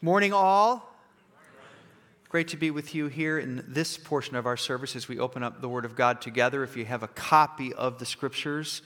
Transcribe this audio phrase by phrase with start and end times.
[0.00, 0.94] Morning, all.
[2.28, 5.42] Great to be with you here in this portion of our service as we open
[5.42, 6.62] up the Word of God together.
[6.62, 8.82] If you have a copy of the Scriptures,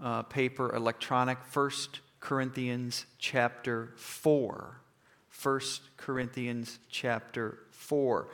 [0.00, 1.70] uh, paper, electronic, 1
[2.18, 4.80] Corinthians chapter 4.
[5.40, 5.60] 1
[5.96, 8.26] Corinthians chapter 4.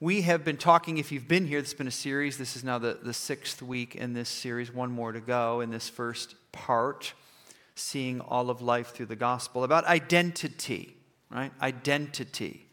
[0.00, 2.38] We have been talking, if you've been here, this has been a series.
[2.38, 5.68] This is now the, the sixth week in this series, one more to go in
[5.68, 7.12] this first part,
[7.74, 10.94] seeing all of life through the gospel, about identity,
[11.30, 11.52] right?
[11.60, 12.68] Identity.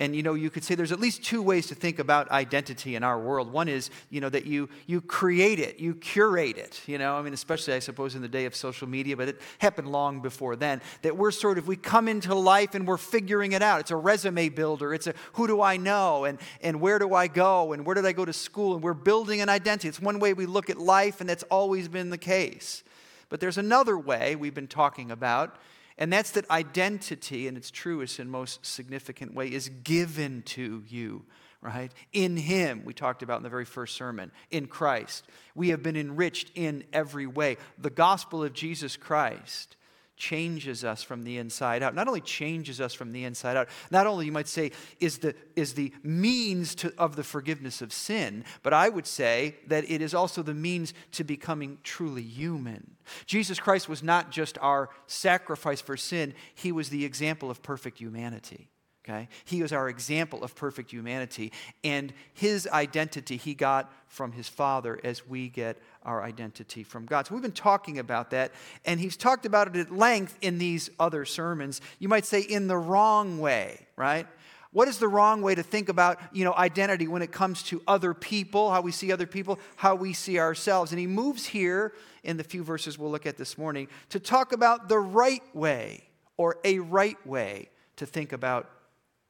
[0.00, 2.94] And you know, you could say there's at least two ways to think about identity
[2.94, 3.52] in our world.
[3.52, 6.80] One is, you know, that you you create it, you curate it.
[6.86, 9.40] You know, I mean, especially I suppose in the day of social media, but it
[9.58, 10.80] happened long before then.
[11.02, 13.80] That we're sort of we come into life and we're figuring it out.
[13.80, 14.94] It's a resume builder.
[14.94, 18.06] It's a who do I know and and where do I go and where did
[18.06, 19.88] I go to school and we're building an identity.
[19.88, 22.84] It's one way we look at life, and that's always been the case.
[23.30, 25.56] But there's another way we've been talking about
[25.98, 31.24] and that's that identity, in its truest and most significant way, is given to you,
[31.60, 31.92] right?
[32.12, 35.24] In Him, we talked about in the very first sermon, in Christ.
[35.54, 37.56] We have been enriched in every way.
[37.78, 39.76] The gospel of Jesus Christ
[40.18, 41.94] changes us from the inside out.
[41.94, 45.34] Not only changes us from the inside out, not only, you might say, is the,
[45.56, 50.02] is the means to, of the forgiveness of sin, but I would say that it
[50.02, 52.96] is also the means to becoming truly human.
[53.26, 57.98] Jesus Christ was not just our sacrifice for sin, he was the example of perfect
[57.98, 58.70] humanity.
[59.08, 59.28] Okay?
[59.44, 65.00] He was our example of perfect humanity, and his identity he got from his Father
[65.02, 67.26] as we get our identity from God.
[67.26, 68.52] So we've been talking about that,
[68.84, 71.80] and he's talked about it at length in these other sermons.
[71.98, 74.26] You might say in the wrong way, right?
[74.72, 77.80] What is the wrong way to think about, you know, identity when it comes to
[77.88, 80.92] other people, how we see other people, how we see ourselves?
[80.92, 84.52] And he moves here in the few verses we'll look at this morning to talk
[84.52, 86.04] about the right way
[86.36, 88.68] or a right way to think about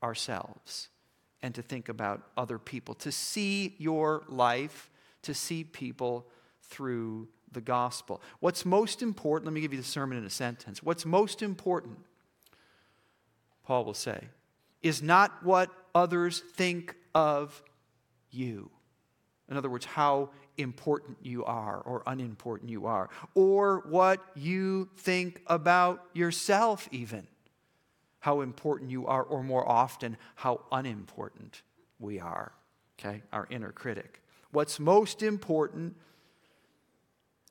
[0.02, 0.88] ourselves
[1.42, 4.90] and to think about other people, to see your life,
[5.22, 6.26] to see people
[6.62, 8.20] through the gospel.
[8.40, 10.82] What's most important, let me give you the sermon in a sentence.
[10.82, 11.98] What's most important,
[13.64, 14.24] Paul will say,
[14.82, 17.62] is not what others think of
[18.30, 18.70] you.
[19.48, 25.40] In other words, how important you are or unimportant you are, or what you think
[25.46, 27.26] about yourself, even
[28.20, 31.62] how important you are, or more often, how unimportant
[31.98, 32.52] we are.
[32.98, 33.22] Okay?
[33.32, 34.22] Our inner critic.
[34.50, 35.96] What's most important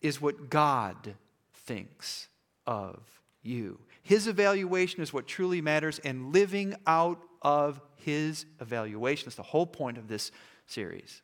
[0.02, 1.16] is what God
[1.54, 2.28] thinks
[2.66, 3.00] of
[3.42, 3.80] you.
[4.04, 9.66] His evaluation is what truly matters, and living out of His evaluation is the whole
[9.66, 10.32] point of this
[10.66, 11.22] series.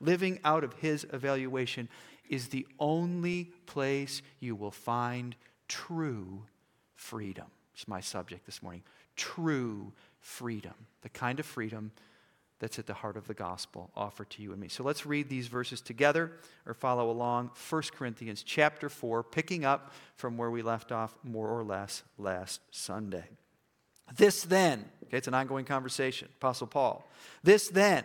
[0.00, 1.88] Living out of His evaluation
[2.28, 5.36] is the only place you will find
[5.68, 6.44] true
[6.94, 7.46] freedom.
[7.76, 8.82] It's my subject this morning.
[9.16, 10.72] True freedom.
[11.02, 11.92] The kind of freedom
[12.58, 14.68] that's at the heart of the gospel offered to you and me.
[14.68, 16.32] So let's read these verses together
[16.64, 17.50] or follow along.
[17.68, 22.62] 1 Corinthians chapter 4, picking up from where we left off more or less last
[22.70, 23.26] Sunday.
[24.16, 27.06] This then, okay, it's an ongoing conversation, Apostle Paul.
[27.42, 28.04] This then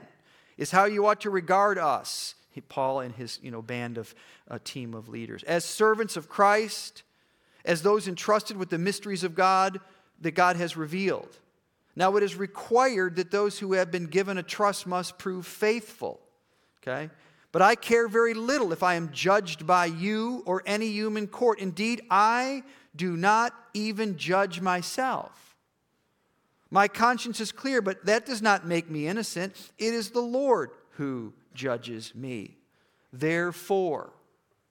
[0.58, 2.36] is how you ought to regard us,
[2.68, 4.14] Paul and his you know, band of
[4.50, 7.04] a team of leaders, as servants of Christ
[7.66, 9.80] as those entrusted with the mysteries of God
[10.22, 11.38] that God has revealed.
[11.96, 16.20] Now, it is required that those who have been given a trust must prove faithful.
[16.82, 17.10] Okay?
[17.52, 21.60] But I care very little if I am judged by you or any human court.
[21.60, 22.64] Indeed, I
[22.96, 25.56] do not even judge myself.
[26.70, 29.72] My conscience is clear, but that does not make me innocent.
[29.78, 32.58] It is the Lord who judges me.
[33.12, 34.14] Therefore,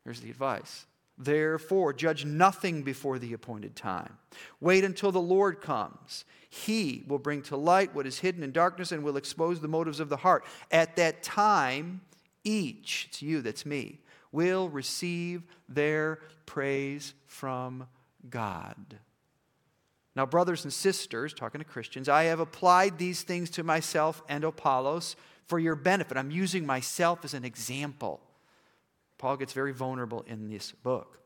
[0.04, 0.86] here's the advice
[1.22, 4.16] Therefore, judge nothing before the appointed time.
[4.58, 6.25] Wait until the Lord comes.
[6.48, 10.00] He will bring to light what is hidden in darkness and will expose the motives
[10.00, 10.44] of the heart.
[10.70, 12.00] At that time,
[12.42, 13.98] each, it's you, that's me,
[14.32, 17.87] will receive their praise from
[18.31, 18.98] God.
[20.16, 24.43] Now, brothers and sisters, talking to Christians, I have applied these things to myself and
[24.43, 26.17] Apollos for your benefit.
[26.17, 28.22] I'm using myself as an example
[29.20, 31.19] Paul gets very vulnerable in this book.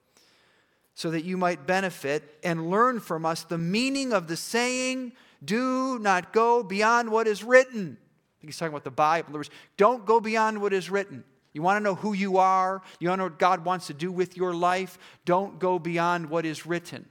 [0.96, 5.12] So that you might benefit and learn from us the meaning of the saying,
[5.44, 7.96] do not go beyond what is written.
[8.00, 9.28] I think he's talking about the Bible.
[9.28, 11.22] In words, Don't go beyond what is written.
[11.52, 12.82] You want to know who you are?
[12.98, 14.98] You want to know what God wants to do with your life?
[15.24, 17.06] Don't go beyond what is written.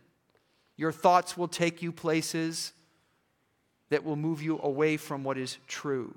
[0.76, 2.74] Your thoughts will take you places
[3.90, 6.14] that will move you away from what is true.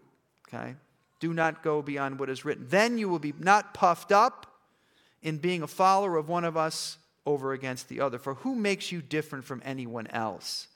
[0.49, 0.75] Okay?
[1.21, 2.67] Do not go beyond what is written.
[2.69, 4.56] Then you will be not puffed up
[5.27, 8.17] in being a follower of one of us over against the other.
[8.17, 10.69] For who makes you different from anyone else?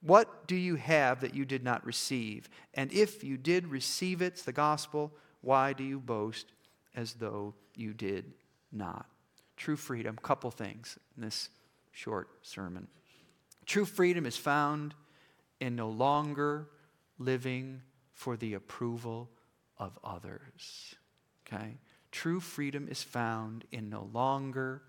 [0.00, 2.50] What do you have that you did not receive?
[2.74, 6.46] And if you did receive it, it's the gospel, why do you boast
[6.96, 8.32] as though you did
[8.72, 9.06] not?
[9.56, 11.48] True freedom, couple things in this
[11.92, 12.88] short sermon.
[13.66, 14.94] True freedom is found
[15.60, 16.66] in no longer
[17.20, 17.82] living
[18.14, 19.30] for the approval
[19.78, 20.96] of others.
[21.46, 21.76] Okay?
[22.12, 24.82] True freedom is found in no longer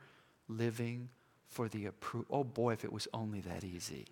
[0.48, 1.10] living
[1.48, 2.28] for the approval.
[2.30, 4.06] Oh boy, if it was only that easy.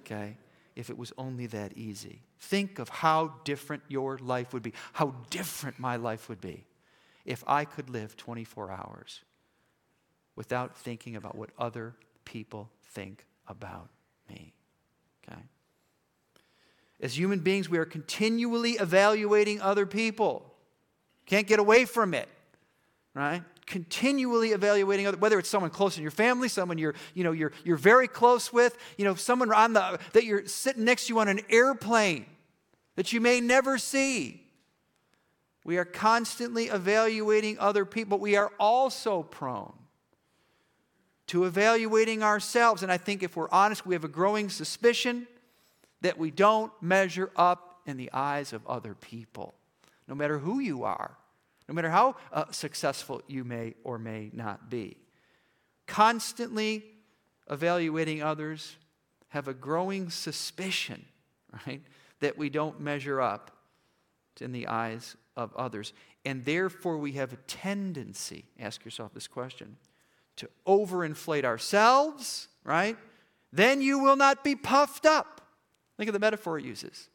[0.00, 0.36] Okay?
[0.76, 2.22] If it was only that easy.
[2.38, 6.66] Think of how different your life would be, how different my life would be
[7.24, 9.20] if I could live 24 hours
[10.36, 11.94] without thinking about what other
[12.24, 13.88] people think about
[14.28, 14.54] me.
[15.28, 15.40] Okay?
[17.00, 20.54] As human beings, we are continually evaluating other people.
[21.26, 22.28] Can't get away from it,
[23.14, 23.42] right?
[23.66, 27.52] Continually evaluating other, whether it's someone close in your family, someone you're, you know, you're,
[27.64, 31.20] you're very close with, you know, someone on the, that you're sitting next to you
[31.20, 32.26] on an airplane
[32.96, 34.42] that you may never see.
[35.64, 38.18] We are constantly evaluating other people.
[38.18, 39.74] We are also prone
[41.28, 42.82] to evaluating ourselves.
[42.82, 45.28] And I think if we're honest, we have a growing suspicion
[46.00, 49.54] that we don't measure up in the eyes of other people,
[50.08, 51.16] no matter who you are,
[51.70, 54.96] no matter how uh, successful you may or may not be.
[55.86, 56.82] Constantly
[57.48, 58.76] evaluating others
[59.28, 61.04] have a growing suspicion,
[61.64, 61.80] right,
[62.18, 63.52] that we don't measure up
[64.40, 65.92] in the eyes of others.
[66.24, 69.76] And therefore, we have a tendency, ask yourself this question
[70.38, 72.96] to overinflate ourselves, right?
[73.52, 75.40] Then you will not be puffed up.
[75.96, 77.10] Think of the metaphor it uses.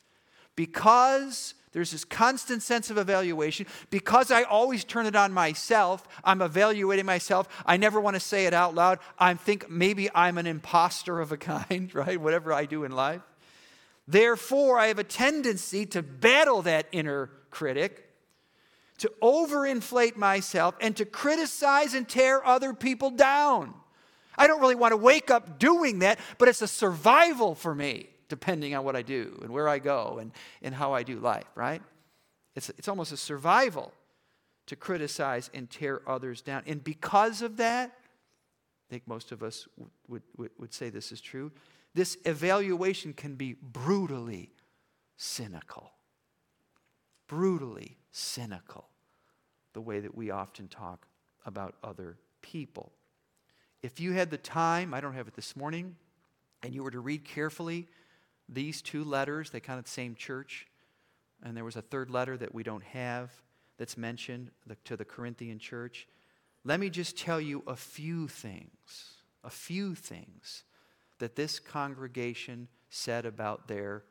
[0.56, 6.42] Because there's this constant sense of evaluation, because I always turn it on myself, I'm
[6.42, 7.48] evaluating myself.
[7.66, 9.00] I never want to say it out loud.
[9.19, 11.38] I think maybe I'm an imposter of a
[11.69, 12.19] kind, right?
[12.19, 13.22] Whatever I do in life.
[14.07, 18.06] Therefore, I have a tendency to battle that inner critic
[19.00, 23.74] to overinflate myself and to criticize and tear other people down.
[24.38, 28.10] I don't really want to wake up doing that, but it's a survival for me,
[28.27, 30.31] depending on what I do and where I go and,
[30.62, 31.81] and how I do life, right?
[32.56, 33.94] It's, it's almost a survival
[34.68, 36.63] to criticize and tear others down.
[36.66, 39.68] And because of that, I think most of us
[40.07, 41.51] would, would, would say this is true.
[41.94, 44.51] This evaluation can be brutally
[45.18, 45.92] cynical.
[47.27, 48.89] Brutally cynical
[49.74, 51.07] the way that we often talk
[51.45, 52.92] about other people.
[53.83, 55.95] If you had the time, I don't have it this morning,
[56.63, 57.88] and you were to read carefully
[58.48, 60.68] these two letters, they kind of the same church,
[61.44, 63.32] and there was a third letter that we don't have
[63.78, 64.52] that's mentioned
[64.86, 66.08] to the Corinthian church.
[66.64, 69.14] Let me just tell you a few things,
[69.44, 70.64] a few things
[71.20, 74.04] that this congregation said about their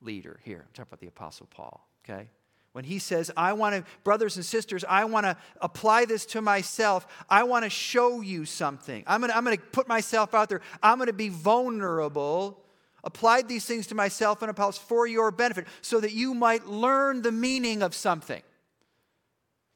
[0.00, 0.40] leader.
[0.44, 2.28] Here, I'm talking about the Apostle Paul, okay?
[2.72, 6.42] When he says, I want to, brothers and sisters, I want to apply this to
[6.42, 7.06] myself.
[7.30, 9.02] I want to show you something.
[9.06, 10.60] I'm going to, put myself out there.
[10.82, 12.62] I'm going to be vulnerable.
[13.06, 17.22] Applied these things to myself and Apollos for your benefit, so that you might learn
[17.22, 18.42] the meaning of something.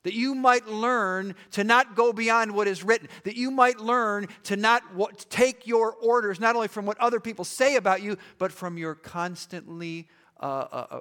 [0.03, 3.09] That you might learn to not go beyond what is written.
[3.23, 4.83] That you might learn to not
[5.31, 8.97] take your orders not only from what other people say about you, but from your
[8.97, 10.09] constantly
[10.41, 11.01] uh, uh, uh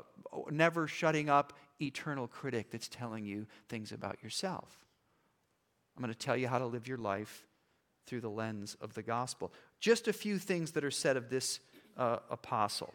[0.51, 4.85] never shutting up eternal critic that's telling you things about yourself.
[5.97, 7.47] I'm going to tell you how to live your life
[8.05, 9.51] through the lens of the gospel.
[9.79, 11.59] Just a few things that are said of this
[11.97, 12.93] uh, apostle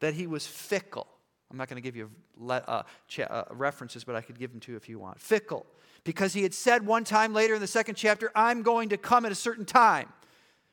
[0.00, 1.06] that he was fickle.
[1.50, 2.10] I'm not going to give you
[2.48, 2.82] uh,
[3.18, 5.20] uh, references, but I could give them to you if you want.
[5.20, 5.66] Fickle,
[6.04, 9.26] because he had said one time later in the second chapter, I'm going to come
[9.26, 10.08] at a certain time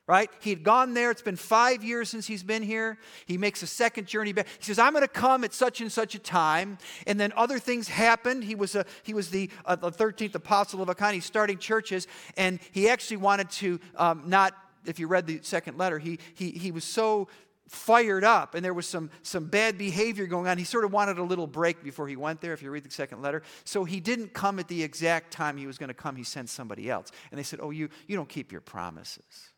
[0.07, 0.31] right?
[0.39, 1.11] He had gone there.
[1.11, 2.97] It's been five years since he's been here.
[3.25, 4.47] He makes a second journey back.
[4.57, 6.77] He says, I'm going to come at such and such a time.
[7.05, 8.45] And then other things happened.
[8.45, 11.13] He was, a, he was the, uh, the 13th apostle of a kind.
[11.13, 12.07] He's starting churches.
[12.37, 14.53] And he actually wanted to um, not,
[14.87, 17.27] if you read the second letter, he, he, he was so
[17.67, 20.57] fired up and there was some, some bad behavior going on.
[20.57, 22.91] He sort of wanted a little break before he went there, if you read the
[22.91, 23.43] second letter.
[23.65, 26.15] So he didn't come at the exact time he was going to come.
[26.15, 27.11] He sent somebody else.
[27.31, 29.51] And they said, Oh, you, you don't keep your promises.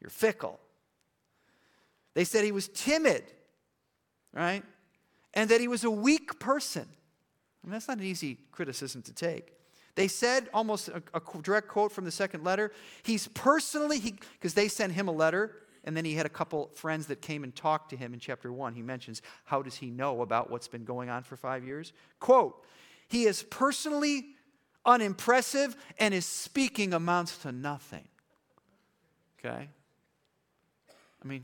[0.00, 0.58] You're fickle.
[2.14, 3.24] They said he was timid,
[4.32, 4.62] right?
[5.34, 6.86] And that he was a weak person.
[6.88, 9.52] I mean, that's not an easy criticism to take.
[9.96, 12.70] They said, almost a, a direct quote from the second letter,
[13.02, 16.70] he's personally, he because they sent him a letter, and then he had a couple
[16.74, 18.74] friends that came and talked to him in chapter one.
[18.74, 21.92] He mentions, how does he know about what's been going on for five years?
[22.20, 22.62] Quote,
[23.08, 24.26] he is personally
[24.84, 28.06] unimpressive, and his speaking amounts to nothing.
[29.38, 29.68] Okay?
[31.22, 31.42] I mean,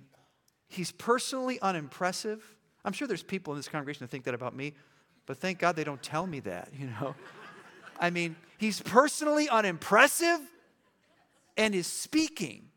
[0.72, 2.42] He's personally unimpressive.
[2.82, 4.72] I'm sure there's people in this congregation that think that about me,
[5.26, 7.14] but thank God they don't tell me that, you know.
[7.98, 10.40] I mean, he's personally unimpressive
[11.56, 12.68] and is speaking.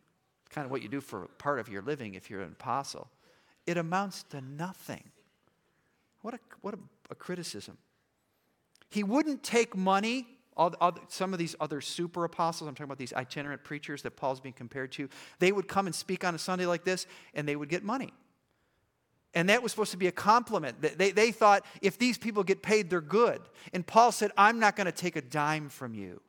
[0.50, 3.10] Kind of what you do for part of your living if you're an apostle.
[3.66, 5.04] It amounts to nothing.
[6.22, 6.80] What a, what a,
[7.12, 7.78] a criticism.
[8.90, 10.28] He wouldn't take money.
[10.58, 14.16] All, all, some of these other super apostles, I'm talking about these itinerant preachers that
[14.16, 17.48] Paul's being compared to, they would come and speak on a Sunday like this and
[17.48, 18.14] they would get money.
[19.36, 20.82] And that was supposed to be a compliment.
[20.82, 23.42] They, they thought if these people get paid, they're good.
[23.74, 26.22] And Paul said, I'm not going to take a dime from you.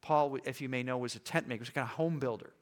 [0.00, 2.52] Paul, if you may know, was a tent maker, was a kind of home builder.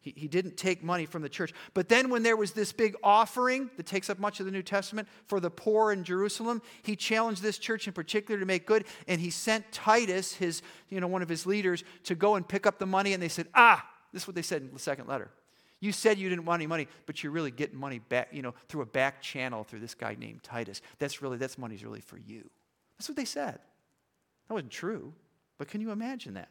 [0.00, 1.52] He, he didn't take money from the church.
[1.74, 4.62] But then, when there was this big offering that takes up much of the New
[4.62, 8.84] Testament for the poor in Jerusalem, he challenged this church in particular to make good.
[9.06, 12.66] And he sent Titus, his, you know, one of his leaders, to go and pick
[12.66, 13.12] up the money.
[13.12, 15.30] And they said, Ah, this is what they said in the second letter.
[15.80, 18.54] You said you didn't want any money, but you're really getting money back, you know,
[18.68, 20.82] through a back channel through this guy named Titus.
[20.98, 22.50] That's really, that's money's really for you.
[22.98, 23.58] That's what they said.
[24.48, 25.12] That wasn't true,
[25.56, 26.48] but can you imagine that?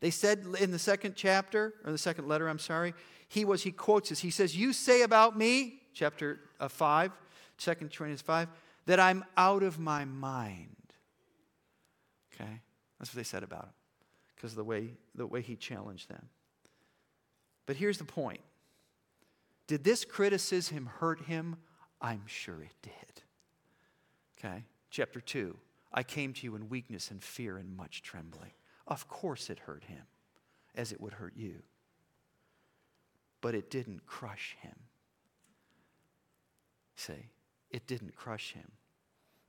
[0.00, 2.94] They said in the second chapter, or the second letter, I'm sorry,
[3.28, 4.20] he was, he quotes this.
[4.20, 7.10] He says, You say about me, chapter uh, 5,
[7.58, 8.48] 2 Corinthians 5,
[8.86, 10.76] that I'm out of my mind.
[12.34, 12.60] Okay?
[12.98, 13.72] That's what they said about him
[14.34, 16.28] because of the way, the way he challenged them.
[17.66, 18.40] But here's the point
[19.66, 21.56] Did this criticism hurt him?
[22.00, 23.22] I'm sure it did.
[24.38, 24.64] Okay?
[24.90, 25.56] Chapter 2
[25.92, 28.50] I came to you in weakness and fear and much trembling.
[28.86, 30.02] Of course it hurt him,
[30.74, 31.62] as it would hurt you.
[33.40, 34.74] But it didn't crush him.
[36.96, 37.28] See,
[37.70, 38.72] it didn't crush him.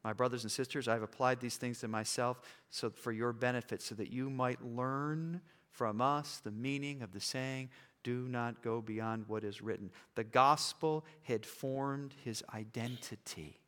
[0.03, 3.95] My brothers and sisters, I've applied these things to myself so for your benefit, so
[3.95, 5.41] that you might learn
[5.71, 7.69] from us the meaning of the saying,
[8.05, 9.89] do not go beyond what is written.
[10.13, 13.59] The gospel had formed his identity.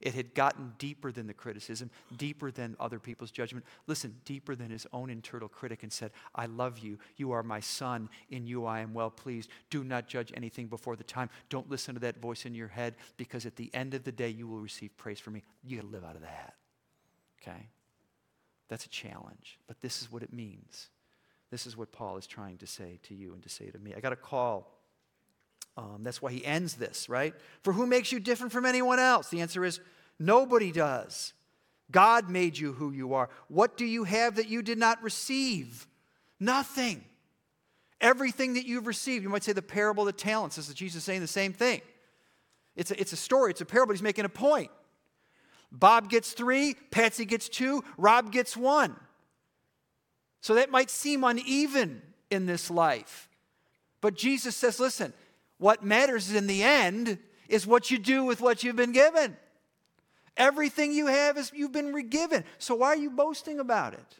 [0.00, 3.66] It had gotten deeper than the criticism, deeper than other people's judgment.
[3.88, 6.98] Listen, deeper than his own internal critic and said, I love you.
[7.16, 8.08] You are my son.
[8.30, 9.50] In you I am well pleased.
[9.68, 11.28] Do not judge anything before the time.
[11.48, 14.28] Don't listen to that voice in your head because at the end of the day
[14.28, 15.42] you will receive praise from me.
[15.64, 16.54] You got to live out of that.
[17.42, 17.68] Okay?
[18.68, 20.88] That's a challenge, but this is what it means.
[21.56, 23.94] This is what Paul is trying to say to you and to say to me.
[23.96, 24.78] I got a call.
[25.74, 27.32] Um, that's why he ends this, right?
[27.62, 29.30] For who makes you different from anyone else?
[29.30, 29.80] The answer is
[30.18, 31.32] nobody does.
[31.90, 33.30] God made you who you are.
[33.48, 35.86] What do you have that you did not receive?
[36.38, 37.02] Nothing.
[38.02, 39.22] Everything that you've received.
[39.22, 40.56] You might say the parable of the talents.
[40.56, 41.80] This is Jesus saying the same thing.
[42.74, 43.94] It's a, it's a story, it's a parable.
[43.94, 44.70] He's making a point.
[45.72, 48.94] Bob gets three, Patsy gets two, Rob gets one.
[50.40, 53.28] So that might seem uneven in this life.
[54.00, 55.12] But Jesus says, listen,
[55.58, 59.36] what matters in the end is what you do with what you've been given.
[60.36, 62.44] Everything you have is you've been given.
[62.58, 64.16] So why are you boasting about it?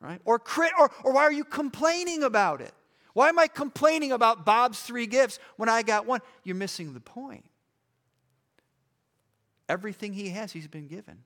[0.00, 0.20] Right?
[0.24, 2.72] Or, crit, or, or why are you complaining about it?
[3.14, 6.20] Why am I complaining about Bob's three gifts when I got one?
[6.44, 7.44] You're missing the point.
[9.68, 11.18] Everything he has, he's been given.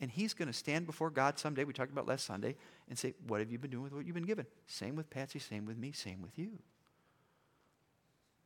[0.00, 2.54] And he's going to stand before God someday, we talked about last Sunday,
[2.88, 4.46] and say, What have you been doing with what you've been given?
[4.66, 6.50] Same with Patsy, same with me, same with you.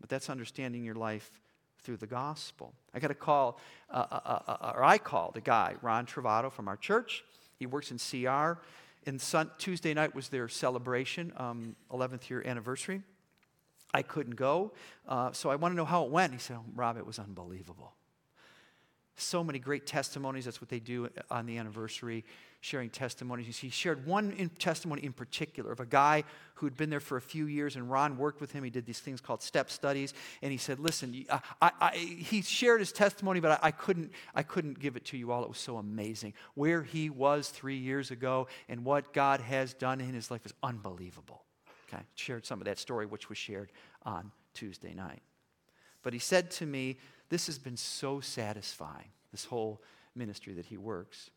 [0.01, 1.31] But that's understanding your life
[1.83, 2.73] through the gospel.
[2.95, 6.51] I got a call, uh, uh, uh, uh or I called a guy, Ron Travato
[6.51, 7.25] from our church.
[7.59, 8.61] He works in CR.
[9.05, 9.21] And
[9.59, 13.03] Tuesday night was their celebration, um, 11th year anniversary.
[13.93, 14.73] I couldn't go,
[15.07, 16.33] uh, so I want to know how it went.
[16.33, 17.93] He said, oh, Rob, it was unbelievable
[19.17, 20.47] so many great testimonies.
[20.47, 22.25] That's what they do on the anniversary,
[22.61, 23.59] sharing testimonies.
[23.59, 27.21] He shared one in testimony in particular of a guy who'd been there for a
[27.21, 28.65] few years, and Ron worked with him.
[28.65, 32.43] He did these things called step studies, and he said, "Listen, uh, I, I, he
[32.43, 35.43] shared his testimony, but I, I, couldn't, I couldn't give it to you all.
[35.43, 36.35] It was so amazing.
[36.55, 40.55] Where he was three years ago and what God has done in his life is
[40.63, 41.43] unbelievable."
[41.93, 43.71] Okay, shared some of that story, which was shared
[44.05, 45.23] on Tuesday night.
[46.03, 46.99] But he said to me
[47.33, 49.81] this has been so satisfying, this whole
[50.15, 51.31] ministry that he works,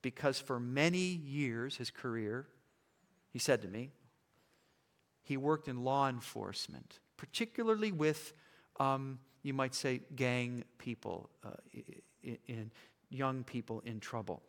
[0.00, 2.46] because for many years, his career,
[3.28, 3.90] he said to me,
[5.22, 8.32] he worked in law enforcement, particularly with,
[8.80, 11.50] um, you might say, gang people, uh,
[12.22, 12.70] in, in
[13.10, 14.42] young people in trouble.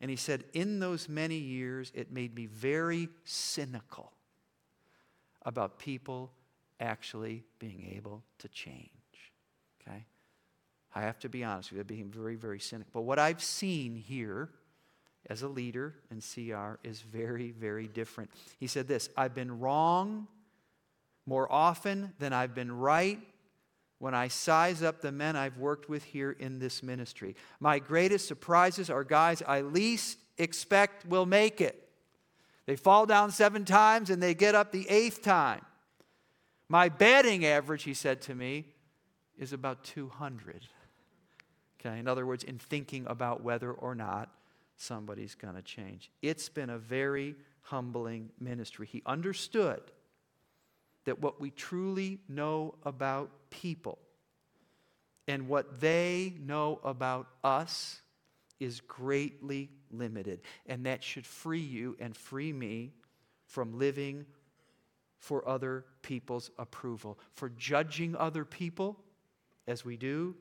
[0.00, 4.12] And he said, in those many years, it made me very cynical
[5.42, 6.32] about people
[6.80, 9.01] actually being able to change.
[10.94, 12.90] I have to be honest with you, being very, very cynical.
[12.92, 14.50] But what I've seen here
[15.30, 18.30] as a leader in CR is very, very different.
[18.58, 20.26] He said this I've been wrong
[21.26, 23.18] more often than I've been right
[23.98, 27.36] when I size up the men I've worked with here in this ministry.
[27.60, 31.88] My greatest surprises are guys I least expect will make it.
[32.66, 35.60] They fall down seven times and they get up the eighth time.
[36.68, 38.66] My batting average, he said to me,
[39.38, 40.66] is about 200.
[41.84, 44.30] Okay, in other words, in thinking about whether or not
[44.76, 46.10] somebody's going to change.
[46.22, 48.86] It's been a very humbling ministry.
[48.86, 49.80] He understood
[51.04, 53.98] that what we truly know about people
[55.26, 58.00] and what they know about us
[58.60, 60.40] is greatly limited.
[60.66, 62.92] And that should free you and free me
[63.46, 64.26] from living
[65.18, 68.98] for other people's approval, for judging other people
[69.66, 70.34] as we do,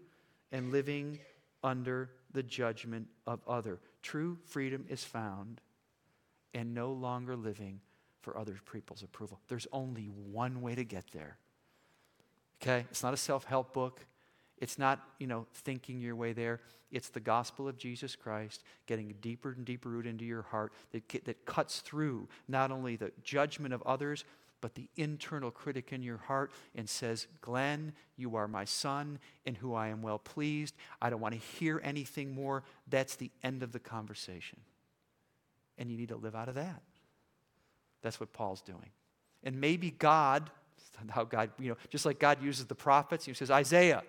[0.52, 1.20] and living
[1.64, 3.80] under the judgment of other.
[4.02, 5.62] True freedom is found
[6.54, 7.82] and no longer living
[8.22, 9.40] for other people's approval.
[9.48, 11.38] There's only one way to get there.
[12.62, 12.86] Okay?
[12.92, 14.06] It's not a self help book.
[14.58, 16.62] It's not, you know, thinking your way there.
[16.92, 21.26] It's the gospel of Jesus Christ getting deeper and deeper root into your heart that,
[21.26, 24.24] that cuts through not only the judgment of others,
[24.62, 29.56] but the internal critic in your heart and says, Glenn, you are my son in
[29.56, 30.76] who I am well pleased.
[31.02, 32.64] I don't want to hear anything more.
[32.88, 34.60] That's the end of the conversation.
[35.78, 36.82] And you need to live out of that.
[38.04, 38.92] That's what Paul's doing.
[39.44, 40.50] And maybe God,
[41.10, 44.04] how God, you know, just like God uses the prophets, he says, Isaiah,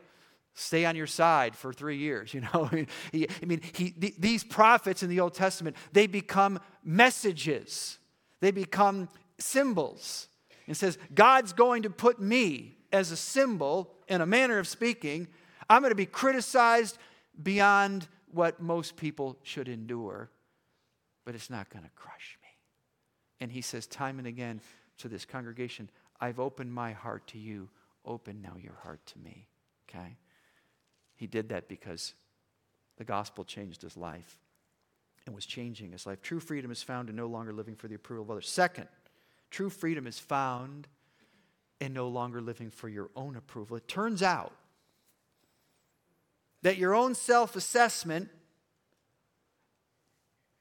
[0.55, 2.35] stay on your side for three years.
[2.43, 6.07] You know, I mean, he, I mean he, these prophets in the Old Testament, they
[6.07, 7.99] become messages,
[8.41, 10.29] they become symbols.
[10.67, 15.29] And says, God's going to put me as a symbol in a manner of speaking.
[15.69, 16.99] I'm going to be criticized
[17.43, 20.31] beyond what most people should endure,
[21.25, 22.49] but it's not going to crush me.
[23.41, 24.61] And he says time and again
[24.99, 25.91] to this congregation,
[26.21, 27.69] I've opened my heart to you.
[28.05, 29.49] Open now your heart to me.
[29.89, 30.17] Okay?
[31.17, 32.15] He did that because
[32.97, 34.39] the gospel changed his life
[35.27, 36.21] and was changing his life.
[36.21, 38.49] True freedom is found in no longer living for the approval of others.
[38.49, 38.89] Second,
[39.53, 40.89] true freedom is found
[41.81, 43.77] in no longer living for your own approval.
[43.77, 44.53] It turns out
[46.63, 48.29] that your own self assessment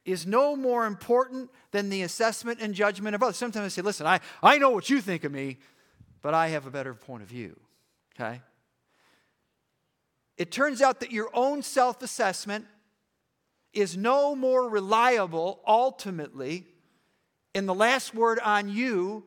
[0.04, 3.38] is no more important than the assessment and judgment of others.
[3.38, 5.60] Sometimes I say, listen, I, I know what you think of me,
[6.22, 7.60] but I have a better point of view.
[8.16, 8.42] Okay?
[10.38, 12.66] It turns out that your own self assessment
[13.74, 16.66] is no more reliable ultimately
[17.54, 19.24] in the last word on you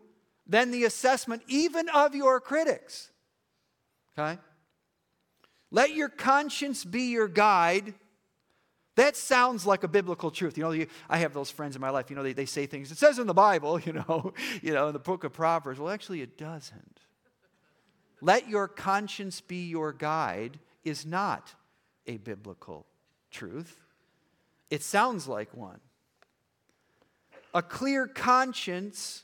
[0.46, 3.10] than the assessment even of your critics.
[4.16, 4.38] Okay?
[5.70, 7.94] Let your conscience be your guide
[8.96, 10.56] that sounds like a biblical truth.
[10.56, 12.66] You know, you, I have those friends in my life, you know, they, they say
[12.66, 14.32] things, it says in the Bible, you know,
[14.62, 15.80] you know, in the book of Proverbs.
[15.80, 17.00] Well, actually, it doesn't.
[18.20, 21.54] Let your conscience be your guide is not
[22.06, 22.86] a biblical
[23.30, 23.80] truth.
[24.70, 25.80] It sounds like one.
[27.54, 29.22] A clear conscience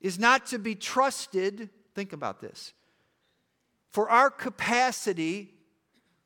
[0.00, 2.74] is not to be trusted, think about this,
[3.90, 5.54] for our capacity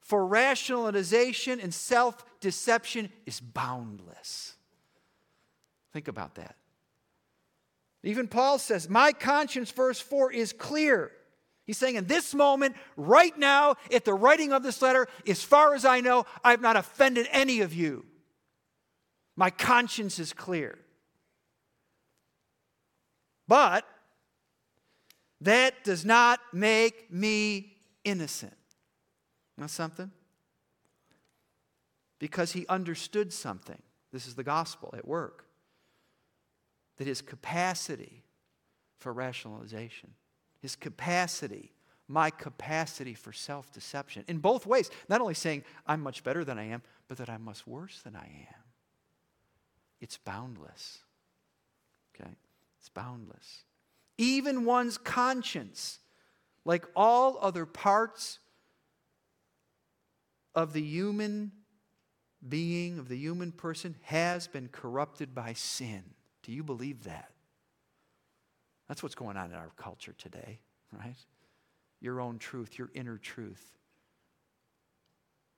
[0.01, 4.55] for rationalization and self deception is boundless.
[5.93, 6.57] Think about that.
[8.05, 11.11] Even Paul says, My conscience, verse 4, is clear.
[11.67, 15.75] He's saying, in this moment, right now, at the writing of this letter, as far
[15.75, 18.05] as I know, I've not offended any of you.
[19.35, 20.79] My conscience is clear.
[23.49, 23.85] But
[25.41, 28.57] that does not make me innocent.
[29.59, 30.11] Know something?
[32.19, 33.81] Because he understood something.
[34.13, 35.45] This is the gospel at work.
[36.97, 38.25] That his capacity
[38.99, 40.11] for rationalization,
[40.61, 41.73] his capacity,
[42.09, 46.59] my capacity for self deception, in both ways, not only saying I'm much better than
[46.59, 48.63] I am, but that I'm much worse than I am.
[50.01, 51.01] It's boundless.
[52.15, 52.31] Okay?
[52.87, 53.65] It's boundless.
[54.17, 55.99] Even one's conscience,
[56.65, 58.39] like all other parts
[60.55, 61.51] of the human
[62.49, 66.05] being, of the human person, has been corrupted by sin.
[66.45, 67.33] Do you believe that?
[68.87, 70.61] That's what's going on in our culture today,
[70.93, 71.17] right?
[72.01, 73.77] Your own truth, your inner truth.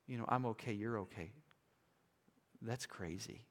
[0.06, 1.30] You know, I'm okay, you're okay.
[2.62, 3.42] That's crazy.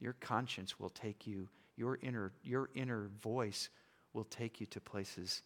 [0.00, 3.68] Your conscience will take you, your inner, your inner voice
[4.12, 5.42] will take you to places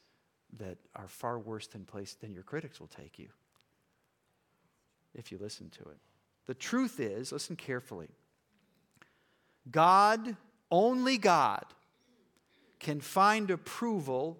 [0.58, 3.28] that are far worse than place than your critics will take you
[5.14, 5.98] if you listen to it.
[6.46, 8.08] The truth is, listen carefully
[9.70, 10.36] God,
[10.70, 11.64] only God,
[12.78, 14.38] can find approval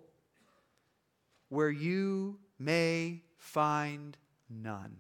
[1.49, 4.17] where you may find
[4.49, 4.97] none.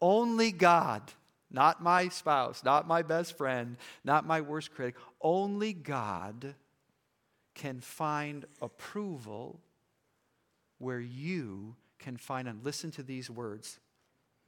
[0.00, 1.02] Only God,
[1.52, 6.54] not my spouse, not my best friend, not my worst critic, only God
[7.54, 9.60] can find approval
[10.78, 13.78] where you can find and listen to these words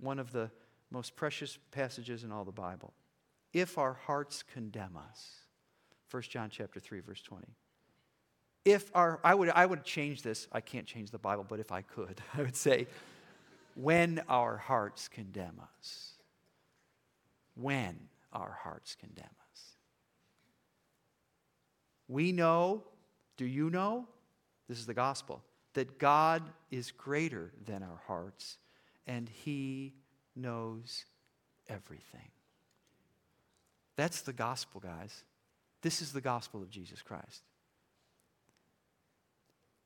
[0.00, 0.50] one of the
[0.90, 2.92] most precious passages in all the bible.
[3.52, 5.44] If our hearts condemn us
[6.10, 7.44] 1 john chapter 3 verse 20
[8.64, 10.46] if our i would i would change this.
[10.52, 12.86] I can't change the bible but if i could i would say
[13.74, 16.13] when our hearts condemn us
[17.54, 17.96] when
[18.32, 19.62] our hearts condemn us
[22.08, 22.82] we know
[23.36, 24.06] do you know
[24.68, 25.42] this is the gospel
[25.74, 28.58] that God is greater than our hearts
[29.06, 29.94] and He
[30.34, 31.04] knows
[31.68, 32.30] everything.
[33.96, 35.24] That's the gospel, guys.
[35.82, 37.42] This is the gospel of Jesus Christ.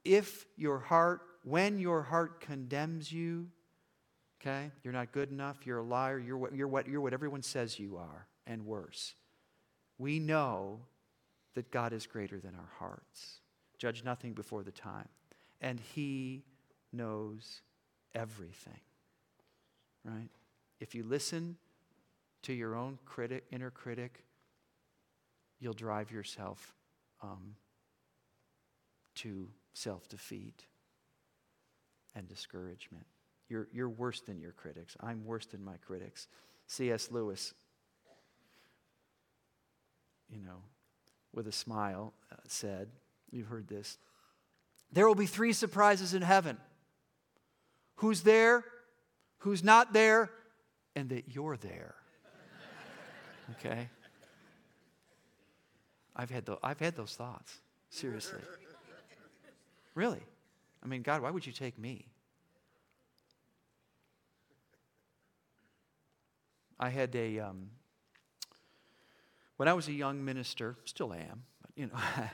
[0.05, 3.49] If your heart, when your heart condemns you,
[4.41, 7.43] okay, you're not good enough, you're a liar, you're what, you're what, you're what everyone
[7.43, 9.15] says you are, and worse.
[9.99, 10.81] We know
[11.55, 13.41] that God is greater than our hearts.
[13.79, 15.09] Judge nothing before the time
[15.61, 16.45] and He
[16.93, 17.63] knows
[18.15, 18.81] everything.
[20.05, 20.29] Right?
[20.81, 21.57] If you listen
[22.43, 24.25] to your own critic, inner critic,
[25.59, 26.75] you'll drive yourself
[27.23, 27.57] um,
[29.17, 30.65] to self defeat
[32.15, 33.07] and discouragement.
[33.49, 34.97] You're, you're worse than your critics.
[35.01, 36.29] I'm worse than my critics.
[36.67, 37.11] C.S.
[37.11, 37.55] Lewis,
[40.31, 40.63] you know,
[41.33, 42.89] with a smile, uh, said,
[43.31, 43.99] You've heard this.
[44.93, 46.57] There will be three surprises in heaven
[47.97, 48.65] who's there,
[49.39, 50.31] who's not there,
[50.97, 51.95] and that you're there.
[53.53, 53.89] Okay?
[56.15, 58.41] I've had, the, I've had those thoughts, seriously.
[59.95, 60.21] Really?
[60.83, 62.05] I mean, God, why would you take me?
[66.79, 67.71] I had a, um,
[69.57, 71.99] when I was a young minister, still am, but you know.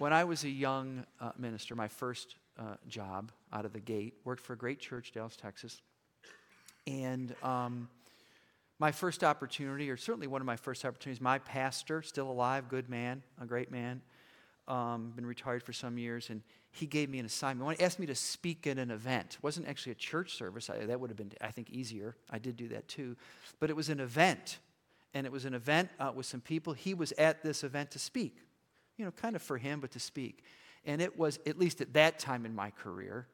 [0.00, 4.14] When I was a young uh, minister, my first uh, job out of the gate,
[4.24, 5.82] worked for a great church, Dallas, Texas.
[6.86, 7.86] And um,
[8.78, 12.88] my first opportunity, or certainly one of my first opportunities, my pastor, still alive, good
[12.88, 14.00] man, a great man,
[14.68, 16.40] um, been retired for some years, and
[16.72, 17.78] he gave me an assignment.
[17.78, 19.34] He asked me to speak at an event.
[19.34, 20.70] It wasn't actually a church service.
[20.70, 22.16] I, that would have been, I think, easier.
[22.30, 23.16] I did do that too.
[23.58, 24.58] But it was an event.
[25.12, 26.72] And it was an event uh, with some people.
[26.72, 28.36] He was at this event to speak
[29.00, 30.44] you know, kind of for him, but to speak.
[30.84, 33.26] And it was, at least at that time in my career,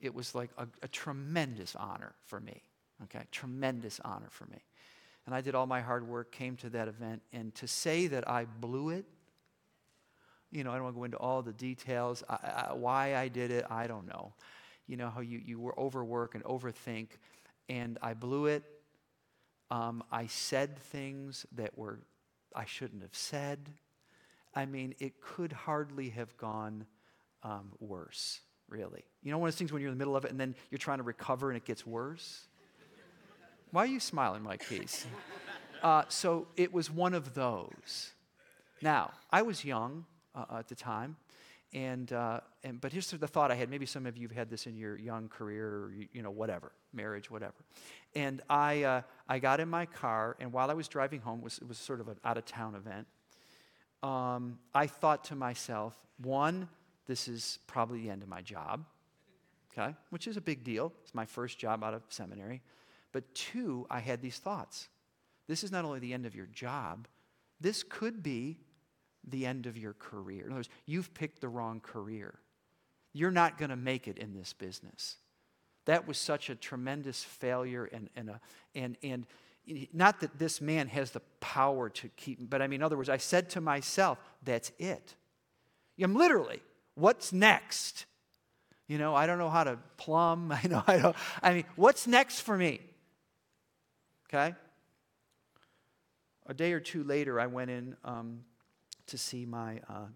[0.00, 2.62] it was like a, a tremendous honor for me.
[3.04, 4.64] Okay, tremendous honor for me.
[5.26, 8.28] And I did all my hard work, came to that event, and to say that
[8.30, 9.04] I blew it,
[10.50, 12.24] you know, I don't want to go into all the details.
[12.28, 14.34] I, I, why I did it, I don't know.
[14.86, 17.10] You know, how you, you were overwork and overthink,
[17.68, 18.64] and I blew it.
[19.70, 22.00] Um, I said things that were
[22.54, 23.70] I shouldn't have said.
[24.54, 26.86] I mean, it could hardly have gone
[27.44, 29.04] um, worse, really.
[29.22, 30.56] You know, one of those things when you're in the middle of it and then
[30.70, 32.48] you're trying to recover and it gets worse?
[33.70, 35.06] Why are you smiling, Mike Peace?
[35.82, 38.10] Uh, so it was one of those.
[38.82, 41.16] Now, I was young uh, at the time,
[41.72, 43.70] and, uh, and but here's the thought I had.
[43.70, 46.72] Maybe some of you have had this in your young career, or you know, whatever,
[46.92, 47.54] marriage, whatever.
[48.14, 51.44] And I, uh, I got in my car, and while I was driving home, it
[51.44, 53.06] was, it was sort of an out of town event
[54.02, 56.68] um, I thought to myself, one,
[57.06, 58.84] this is probably the end of my job,
[59.72, 60.92] okay, which is a big deal.
[61.02, 62.62] It's my first job out of seminary.
[63.12, 64.88] But two, I had these thoughts.
[65.48, 67.08] This is not only the end of your job,
[67.60, 68.58] this could be
[69.26, 70.44] the end of your career.
[70.44, 72.38] In other words, you've picked the wrong career.
[73.12, 75.16] You're not going to make it in this business.
[75.86, 78.40] That was such a tremendous failure and, and, a,
[78.74, 79.26] and, and
[79.92, 83.08] not that this man has the power to keep, but I mean, in other words,
[83.08, 85.14] I said to myself, that's it.
[86.00, 86.62] I'm literally,
[86.94, 88.06] what's next?
[88.88, 90.52] You know, I don't know how to plumb.
[90.64, 92.80] I know, I don't, I mean, what's next for me?
[94.28, 94.54] Okay?
[96.46, 98.40] A day or two later, I went in um,
[99.10, 100.06] to see my uh,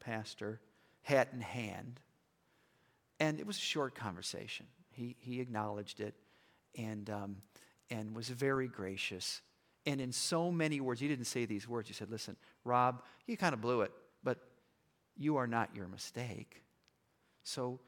[0.00, 0.60] pastor,
[1.02, 2.00] hat in hand.
[3.20, 4.66] And it was a short conversation.
[4.90, 6.14] He, he acknowledged it.
[6.76, 7.36] And um,
[7.90, 9.42] and was very gracious.
[9.86, 11.88] And in so many words, he didn't say these words.
[11.88, 14.38] He said, Listen, Rob, you kind of blew it, but
[15.16, 16.62] you are not your mistake.
[17.42, 17.78] So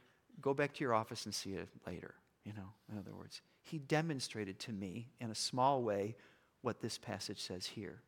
[0.40, 2.14] go back to your office and see it later.
[2.44, 6.14] You know, in other words, he demonstrated to me in a small way
[6.60, 8.02] what this passage says here.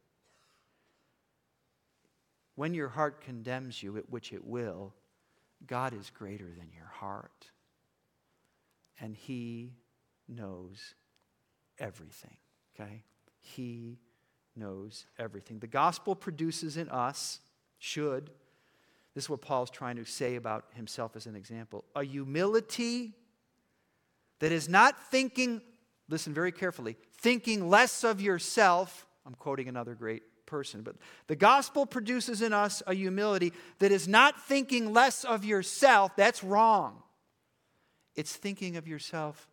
[2.59, 4.93] When your heart condemns you, at which it will,
[5.65, 7.53] God is greater than your heart.
[9.01, 9.75] And He
[10.29, 10.97] knows
[11.79, 12.37] everything,
[12.75, 13.05] okay?
[13.39, 14.01] He
[14.57, 15.61] knows everything.
[15.61, 17.39] The gospel produces in us,
[17.79, 18.29] should,
[19.15, 23.15] this is what Paul's trying to say about himself as an example, a humility
[24.41, 25.63] that is not thinking,
[26.09, 29.07] listen very carefully, thinking less of yourself.
[29.25, 30.97] I'm quoting another great person, but
[31.29, 36.17] the gospel produces in us a humility that is not thinking less of yourself.
[36.17, 37.03] That's wrong.
[38.17, 39.47] It's thinking of yourself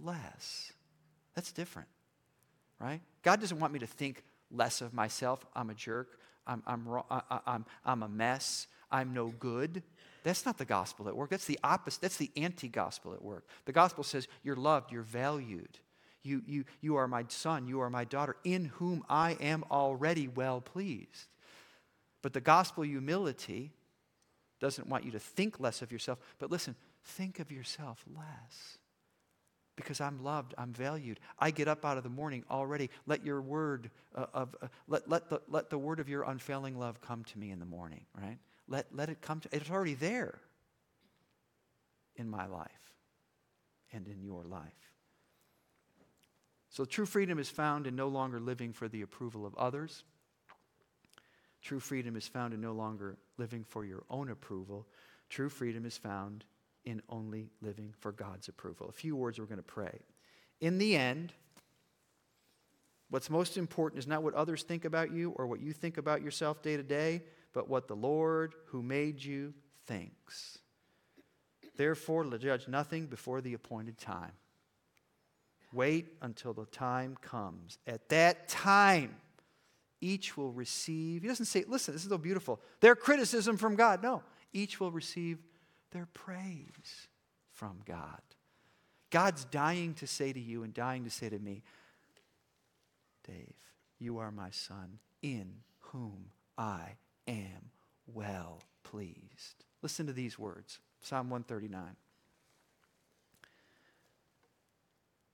[0.00, 0.72] less.
[1.34, 1.88] That's different,
[2.80, 3.02] right?
[3.22, 5.44] God doesn't want me to think less of myself.
[5.54, 6.18] I'm a jerk.
[6.46, 8.68] I'm, I'm, I, I'm, I'm a mess.
[8.90, 9.82] I'm no good.
[10.22, 11.30] That's not the gospel at work.
[11.30, 12.00] That's the opposite.
[12.00, 13.46] That's the anti gospel at work.
[13.64, 15.78] The gospel says you're loved, you're valued.
[16.26, 20.28] You, you, you are my son, you are my daughter, in whom I am already
[20.28, 21.28] well pleased.
[22.22, 23.72] But the gospel humility
[24.60, 28.78] doesn't want you to think less of yourself, but listen, think of yourself less
[29.76, 31.20] because I'm loved, I'm valued.
[31.38, 32.90] I get up out of the morning already.
[33.06, 36.78] Let your word uh, of uh, let, let, the, let the word of your unfailing
[36.78, 38.38] love come to me in the morning, right?
[38.68, 40.40] Let, let it come to it's already there
[42.16, 42.70] in my life
[43.92, 44.95] and in your life.
[46.76, 50.04] So true freedom is found in no longer living for the approval of others.
[51.62, 54.86] True freedom is found in no longer living for your own approval.
[55.30, 56.44] True freedom is found
[56.84, 58.90] in only living for God's approval.
[58.90, 60.00] A few words we're going to pray.
[60.60, 61.32] In the end,
[63.08, 66.20] what's most important is not what others think about you or what you think about
[66.20, 67.22] yourself day to day,
[67.54, 69.54] but what the Lord who made you
[69.86, 70.58] thinks.
[71.78, 74.32] Therefore, judge nothing before the appointed time.
[75.72, 77.78] Wait until the time comes.
[77.86, 79.16] At that time,
[80.00, 84.02] each will receive, he doesn't say, listen, this is so beautiful, their criticism from God.
[84.02, 85.38] No, each will receive
[85.90, 87.08] their praise
[87.52, 88.20] from God.
[89.10, 91.62] God's dying to say to you and dying to say to me,
[93.26, 93.54] Dave,
[93.98, 96.26] you are my son, in whom
[96.58, 97.70] I am
[98.06, 99.64] well pleased.
[99.82, 101.96] Listen to these words Psalm 139.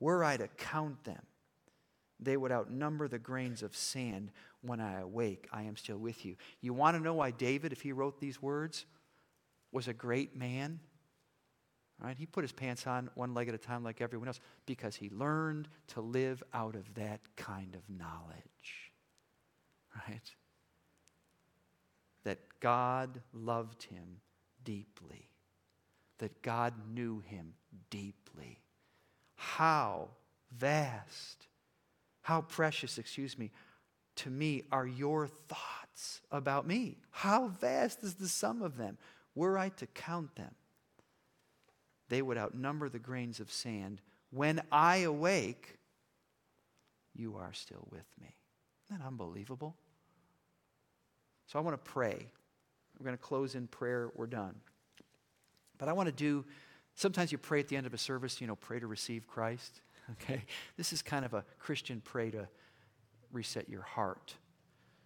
[0.00, 1.22] Were I to count them,
[2.18, 4.30] they would outnumber the grains of sand.
[4.62, 6.36] When I awake, I am still with you.
[6.60, 8.84] You want to know why David, if he wrote these words,
[9.70, 10.80] was a great man.
[12.02, 12.16] Right?
[12.16, 15.08] He put his pants on one leg at a time like everyone else because he
[15.10, 18.92] learned to live out of that kind of knowledge.
[20.08, 20.34] Right?
[22.24, 24.20] That God loved him
[24.64, 25.30] deeply.
[26.18, 27.54] That God knew him
[27.88, 28.60] deeply.
[29.36, 30.08] How
[30.56, 31.46] vast,
[32.22, 33.50] how precious, excuse me,
[34.16, 36.96] to me are your thoughts about me.
[37.10, 38.98] How vast is the sum of them?
[39.34, 40.54] Were I to count them,
[42.08, 44.00] they would outnumber the grains of sand.
[44.30, 45.78] When I awake,
[47.14, 48.34] you are still with me.
[48.86, 49.76] Isn't that unbelievable?
[51.46, 52.26] So I want to pray.
[52.98, 54.10] We're going to close in prayer.
[54.14, 54.54] We're done.
[55.78, 56.44] But I want to do,
[56.96, 59.80] sometimes you pray at the end of a service, you know, pray to receive Christ.
[60.22, 60.44] Okay?
[60.76, 62.46] This is kind of a Christian pray to
[63.32, 64.34] reset your heart.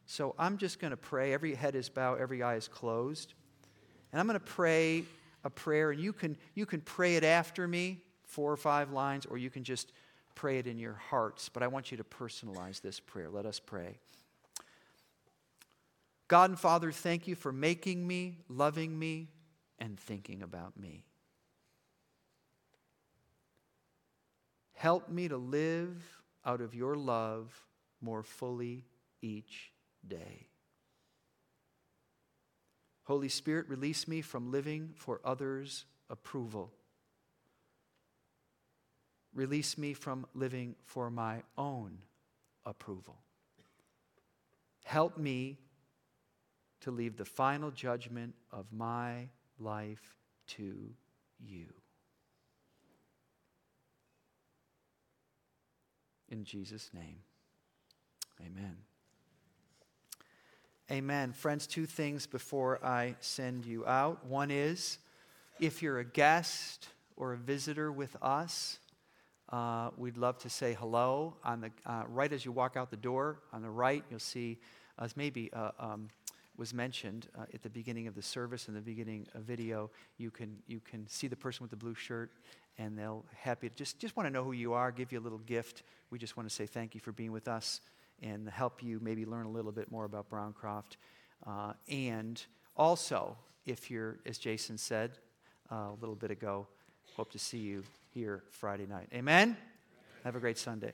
[0.05, 1.33] So I'm just going to pray.
[1.33, 3.33] Every head is bowed, every eye is closed.
[4.13, 5.05] And I'm going to pray
[5.43, 9.25] a prayer, and you can, you can pray it after me, four or five lines,
[9.25, 9.93] or you can just
[10.35, 11.49] pray it in your hearts.
[11.49, 13.31] But I want you to personalize this prayer.
[13.31, 14.01] Let us pray.
[16.29, 19.29] God and Father, thank you for making me, loving me,
[19.79, 21.05] and thinking about me.
[24.81, 26.03] Help me to live
[26.43, 27.53] out of your love
[28.01, 28.87] more fully
[29.21, 29.73] each
[30.09, 30.47] day.
[33.03, 36.73] Holy Spirit, release me from living for others' approval.
[39.35, 41.99] Release me from living for my own
[42.65, 43.19] approval.
[44.87, 45.59] Help me
[46.81, 50.17] to leave the final judgment of my life
[50.47, 50.95] to
[51.39, 51.67] you.
[56.31, 57.17] In Jesus' name,
[58.41, 58.77] amen.
[60.91, 61.33] Amen.
[61.33, 64.25] Friends, two things before I send you out.
[64.27, 64.99] One is
[65.59, 68.79] if you're a guest or a visitor with us,
[69.51, 71.35] uh, we'd love to say hello.
[71.45, 74.59] On the, uh, right as you walk out the door, on the right, you'll see,
[74.99, 76.09] as maybe uh, um,
[76.57, 80.31] was mentioned uh, at the beginning of the service in the beginning of video, you
[80.31, 82.31] can, you can see the person with the blue shirt
[82.81, 85.21] and they'll happy to just, just want to know who you are, give you a
[85.21, 85.83] little gift.
[86.11, 87.83] We just want to say thank you for being with us
[88.23, 90.97] and help you maybe learn a little bit more about Browncroft.
[91.47, 92.43] Uh, and
[92.77, 95.19] also, if you're, as Jason said
[95.71, 96.67] uh, a little bit ago,
[97.17, 99.09] hope to see you here Friday night.
[99.13, 99.57] Amen?
[100.25, 100.93] Have a great Sunday.